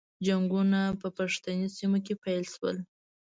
جنګونه 0.25 0.81
په 1.01 1.07
پښتني 1.17 1.67
سیمو 1.75 1.99
کې 2.05 2.13
پیل 2.23 2.43
شول. 2.53 2.77